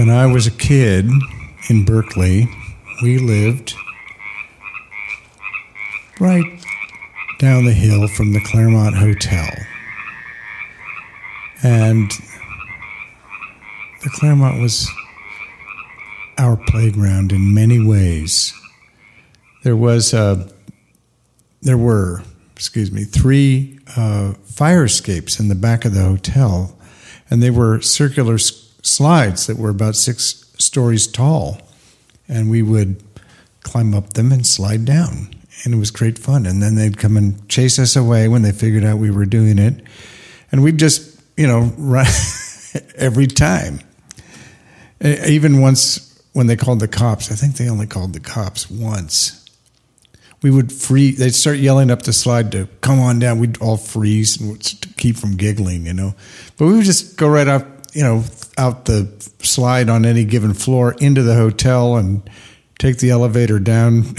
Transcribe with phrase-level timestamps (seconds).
[0.00, 1.10] when I was a kid
[1.68, 2.48] in Berkeley,
[3.02, 3.74] we lived
[6.18, 6.64] right
[7.38, 9.50] down the hill from the Claremont Hotel.
[11.62, 12.10] And
[14.02, 14.88] the Claremont was
[16.38, 18.54] our playground in many ways.
[19.64, 20.50] There was a,
[21.60, 22.22] there were,
[22.56, 26.74] excuse me, three uh, fire escapes in the back of the hotel,
[27.28, 28.38] and they were circular
[28.82, 31.58] slides that were about six stories tall,
[32.28, 33.02] and we would
[33.62, 36.46] climb up them and slide down, and it was great fun.
[36.46, 39.58] And then they'd come and chase us away when they figured out we were doing
[39.58, 39.82] it,
[40.52, 42.06] and we'd just, you know, run
[42.96, 43.80] every time.
[45.02, 49.40] Even once when they called the cops, I think they only called the cops once
[50.42, 51.18] we would freeze.
[51.18, 53.38] They'd start yelling up the slide to come on down.
[53.38, 54.58] We'd all freeze and
[54.96, 56.14] keep from giggling, you know.
[56.56, 58.24] But we would just go right up, you know,
[58.56, 59.08] out the
[59.40, 62.28] slide on any given floor into the hotel and
[62.78, 64.04] take the elevator down,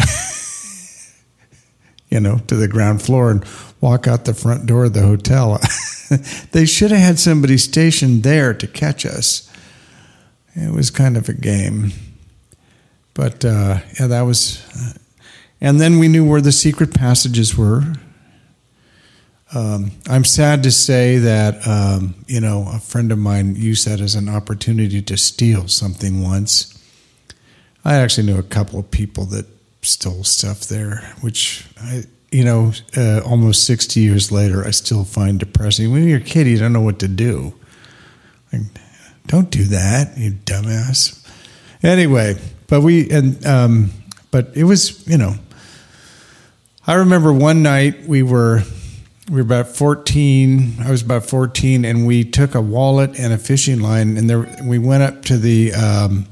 [2.09, 3.45] you know, to the ground floor and
[3.79, 5.59] walk out the front door of the hotel.
[6.51, 9.49] they should have had somebody stationed there to catch us.
[10.55, 11.91] It was kind of a game.
[13.13, 14.65] But uh, yeah, that was.
[15.59, 17.83] And then we knew where the secret passages were.
[19.53, 23.99] Um, I'm sad to say that, um, you know, a friend of mine used that
[23.99, 26.77] as an opportunity to steal something once.
[27.83, 29.45] I actually knew a couple of people that
[29.81, 35.37] stole stuff there, which I, you know, uh, almost 60 years later, I still find
[35.39, 35.91] depressing.
[35.91, 37.53] When you're a kid, you don't know what to do.
[38.53, 38.61] Like,
[39.27, 41.17] don't do that, you dumbass.
[41.83, 43.91] Anyway, but we, and, um,
[44.29, 45.35] but it was, you know,
[46.87, 48.63] I remember one night we were
[49.31, 53.37] we were about 14 i was about 14 and we took a wallet and a
[53.37, 56.27] fishing line and there we went up to the um,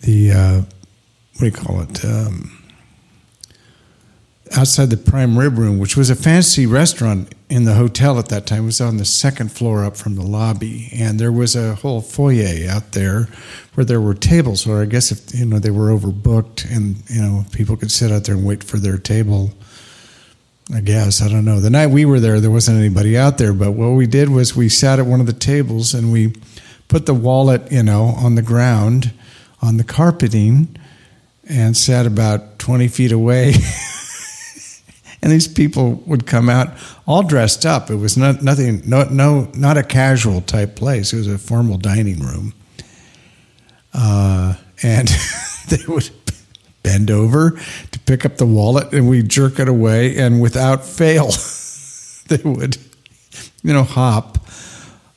[0.00, 2.52] the uh, what do you call it um,
[4.56, 8.44] outside the prime rib room which was a fancy restaurant in the hotel at that
[8.44, 8.64] time.
[8.64, 12.00] It was on the second floor up from the lobby and there was a whole
[12.00, 13.28] foyer out there
[13.74, 17.22] where there were tables where i guess if you know they were overbooked and you
[17.22, 19.52] know people could sit out there and wait for their table
[20.76, 21.58] I guess I don't know.
[21.58, 23.54] The night we were there, there wasn't anybody out there.
[23.54, 26.34] But what we did was we sat at one of the tables and we
[26.88, 29.10] put the wallet, you know, on the ground,
[29.62, 30.76] on the carpeting,
[31.48, 33.54] and sat about twenty feet away.
[35.22, 36.74] and these people would come out
[37.06, 37.88] all dressed up.
[37.88, 41.10] It was not nothing, no, no, not a casual type place.
[41.14, 42.52] It was a formal dining room,
[43.94, 45.08] uh, and
[45.68, 46.10] they would
[46.86, 47.50] bend over
[47.90, 51.30] to pick up the wallet and we jerk it away and without fail
[52.28, 52.78] they would
[53.62, 54.38] you know hop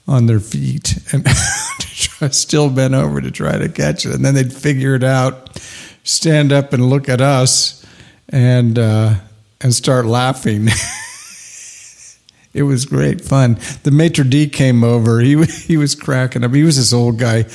[0.08, 1.28] on their feet and
[2.34, 4.16] still bend over to try to catch it.
[4.16, 5.62] And then they'd figure it out
[6.04, 7.86] stand up and look at us
[8.30, 9.16] and uh,
[9.62, 10.68] and start laughing
[12.54, 16.64] it was great fun the maitre d came over he, he was cracking up he
[16.64, 17.46] was this old guy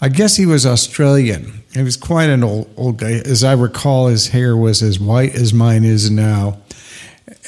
[0.00, 3.12] i guess he was australian he was quite an old old guy.
[3.12, 6.58] As I recall, his hair was as white as mine is now,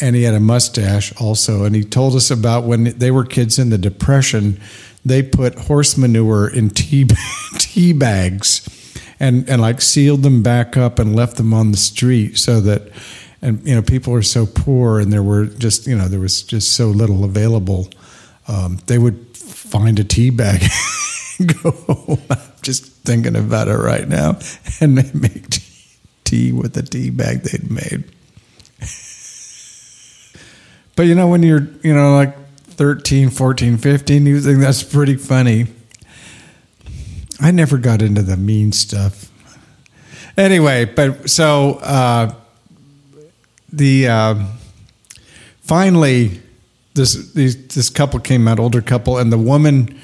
[0.00, 1.64] and he had a mustache also.
[1.64, 4.60] And he told us about when they were kids in the Depression,
[5.04, 7.08] they put horse manure in tea
[7.58, 8.68] tea bags,
[9.18, 12.90] and and like sealed them back up and left them on the street so that.
[13.42, 16.42] And you know, people were so poor, and there were just you know there was
[16.42, 17.88] just so little available.
[18.48, 20.62] Um, they would find a tea bag,
[21.62, 22.18] go home
[22.62, 24.38] just thinking about it right now
[24.80, 25.58] and they make
[26.24, 28.04] tea with the tea bag they'd made.
[30.96, 35.16] but you know, when you're, you know, like 13, 14, 15, you think that's pretty
[35.16, 35.66] funny.
[37.40, 39.30] I never got into the mean stuff.
[40.36, 42.34] Anyway, but so uh,
[43.72, 44.34] the uh,
[45.60, 46.41] finally
[46.94, 50.00] this this couple came out, older couple, and the woman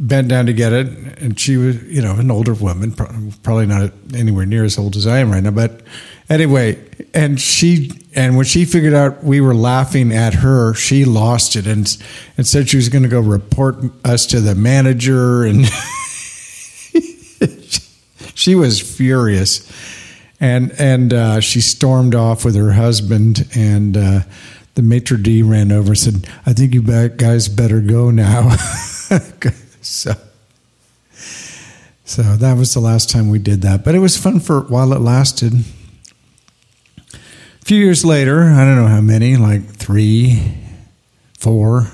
[0.00, 0.86] bent down to get it,
[1.20, 5.06] and she was, you know, an older woman, probably not anywhere near as old as
[5.06, 5.50] I am right now.
[5.50, 5.82] But
[6.30, 11.54] anyway, and she, and when she figured out we were laughing at her, she lost
[11.54, 11.86] it and
[12.36, 15.66] and said she was going to go report us to the manager, and
[18.34, 19.70] she was furious,
[20.40, 23.96] and and uh, she stormed off with her husband and.
[23.96, 24.20] Uh,
[24.76, 28.56] the maitre d ran over and said, "I think you guys better go now."
[29.82, 30.14] So,
[32.04, 33.82] so that was the last time we did that.
[33.82, 35.54] But it was fun for while it lasted.
[37.12, 40.54] A few years later, I don't know how many, like three,
[41.38, 41.88] four.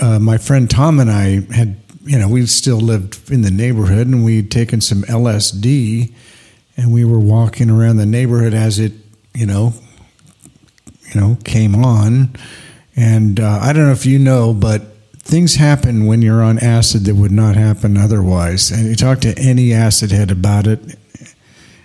[0.00, 4.06] Uh, my friend Tom and I had you know, we still lived in the neighborhood
[4.06, 6.12] and we'd taken some LSD
[6.76, 8.92] and we were walking around the neighborhood as it,
[9.34, 9.74] you know,
[11.12, 12.34] you know, came on.
[12.96, 14.82] And uh, I don't know if you know, but
[15.18, 18.70] things happen when you're on acid that would not happen otherwise.
[18.70, 20.80] And you talk to any acid head about it,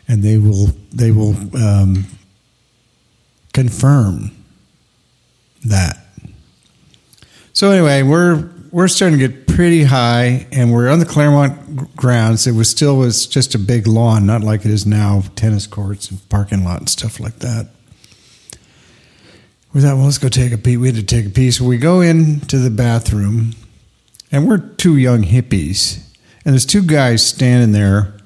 [0.08, 2.06] and they will they will um,
[3.54, 4.32] confirm
[5.64, 5.98] that.
[7.54, 12.46] So anyway, we're we're starting to get pretty high, and we're on the Claremont grounds.
[12.46, 16.12] It was still was just a big lawn, not like it is now, tennis courts
[16.12, 17.70] and parking lot and stuff like that.
[19.74, 20.76] We thought, well, let's go take a pee.
[20.76, 23.54] We had to take a pee, so we go into the bathroom,
[24.30, 26.06] and we're two young hippies,
[26.44, 28.18] and there's two guys standing there,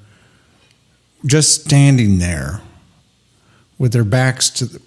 [1.24, 2.60] just standing there,
[3.78, 4.82] with their backs to the,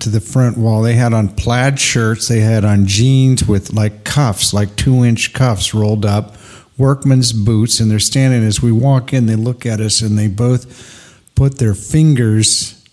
[0.00, 0.82] to the front wall.
[0.82, 2.28] They had on plaid shirts.
[2.28, 6.36] They had on jeans with like cuffs, like two inch cuffs rolled up,
[6.76, 7.80] workman's boots.
[7.80, 9.26] And they're standing as we walk in.
[9.26, 12.84] They look at us and they both put their fingers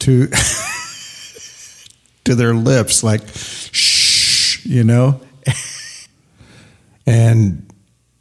[0.00, 0.28] to
[2.24, 5.20] to their lips, like shh, you know.
[7.06, 7.68] and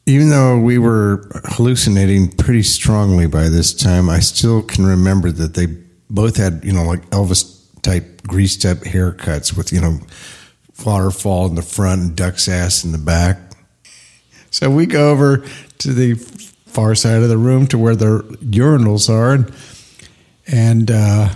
[0.06, 5.54] even though we were hallucinating pretty strongly by this time, I still can remember that
[5.54, 5.68] they
[6.10, 10.00] both had, you know, like Elvis type greased up haircuts with, you know,
[10.86, 13.38] waterfall in the front and duck's ass in the back.
[14.50, 15.46] So we go over
[15.80, 19.52] to the far side of the room to where the urinals are, and,
[20.48, 21.30] and uh,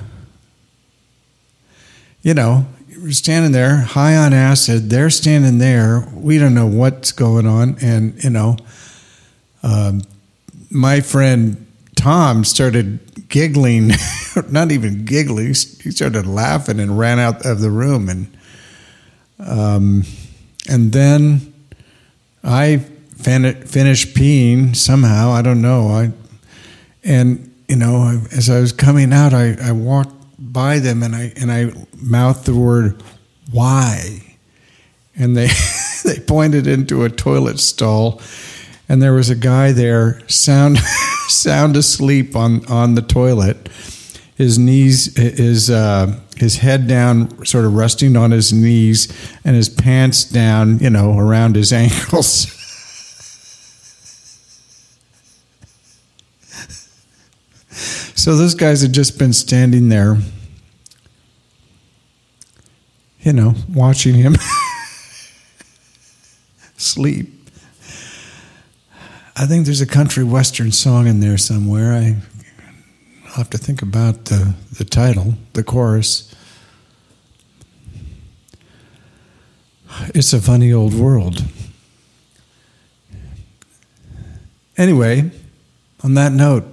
[2.21, 2.65] you know,
[2.97, 4.89] we're standing there high on acid.
[4.89, 6.07] They're standing there.
[6.13, 8.57] We don't know what's going on, and you know,
[9.63, 10.01] um,
[10.69, 13.91] my friend Tom started giggling,
[14.49, 15.47] not even giggling.
[15.47, 18.37] He started laughing and ran out of the room, and
[19.39, 20.03] um,
[20.69, 21.53] and then
[22.43, 22.77] I
[23.17, 25.31] fin- finished peeing somehow.
[25.31, 25.89] I don't know.
[25.89, 26.11] I
[27.03, 31.33] and you know, as I was coming out, I, I walked by them and I
[31.35, 33.01] and I mouthed the word
[33.51, 34.35] "why,"
[35.15, 35.49] and they
[36.03, 38.21] they pointed into a toilet stall,
[38.87, 40.77] and there was a guy there sound
[41.27, 43.69] sound asleep on on the toilet.
[44.35, 49.07] His knees, his uh, his head down, sort of resting on his knees,
[49.45, 52.51] and his pants down, you know, around his ankles.
[58.15, 60.17] so those guys had just been standing there,
[63.21, 64.35] you know, watching him
[66.75, 67.44] sleep.
[69.37, 71.93] I think there's a country western song in there somewhere.
[71.93, 72.15] I,
[73.35, 76.33] have to think about the, the title, the chorus.
[80.13, 81.43] It's a funny old world.
[84.77, 85.31] Anyway,
[86.01, 86.63] on that note,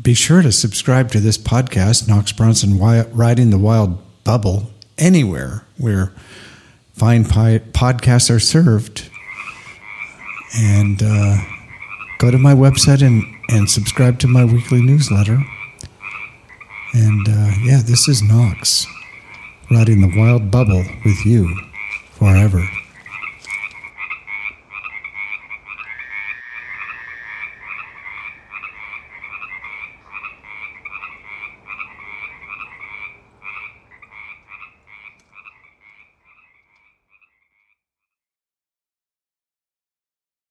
[0.00, 6.12] be sure to subscribe to this podcast, Knox Bronson Riding the Wild Bubble, anywhere where
[6.92, 9.10] fine podcasts are served
[10.54, 11.36] and uh,
[12.18, 15.38] go to my website and, and subscribe to my weekly newsletter.
[16.94, 18.86] And uh, yeah, this is Knox
[19.70, 21.48] riding the wild bubble with you
[22.12, 22.68] forever.